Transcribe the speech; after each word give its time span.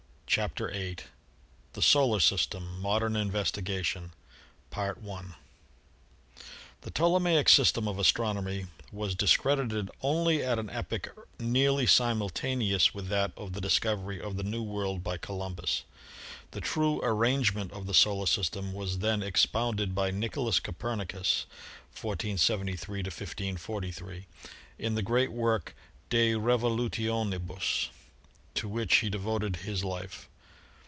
CHAPTER 0.33 0.69
VIII 0.71 0.95
THE 1.73 1.81
SOLAR 1.81 2.21
SYSTEM— 2.21 2.79
MODERN 2.79 3.17
INVESTIGATION 3.17 4.13
The 4.71 4.95
Ptolemaic 6.89 7.49
system 7.49 7.85
of 7.85 7.99
astronomy 7.99 8.67
was 8.93 9.13
discredited 9.13 9.91
only 10.01 10.41
at 10.41 10.57
an 10.57 10.69
epoch 10.69 11.27
nearly 11.37 11.85
simultaneous 11.85 12.93
with 12.93 13.09
that 13.09 13.33
of 13.35 13.51
the 13.51 13.59
dis 13.59 13.77
covery 13.77 14.21
of 14.21 14.37
the 14.37 14.43
New 14.43 14.63
World 14.63 15.03
by 15.03 15.17
Columbus. 15.17 15.83
The 16.51 16.61
true 16.61 17.01
ar 17.01 17.13
rangement 17.13 17.73
of 17.73 17.85
the 17.85 17.93
solar 17.93 18.25
system 18.25 18.71
was 18.71 18.99
then 18.99 19.21
expounded 19.21 19.93
by 19.93 20.11
Nicholas 20.11 20.61
Copernicus 20.61 21.45
(1473 21.99 22.99
1543) 22.99 24.27
in 24.79 24.95
the 24.95 25.01
great 25.01 25.33
work, 25.33 25.75
"De 26.09 26.35
Revolutionibus," 26.35 27.89
to 28.53 28.67
which 28.67 28.97
he 28.97 29.09
devoted 29.09 29.55
his 29.55 29.81
life. 29.81 30.27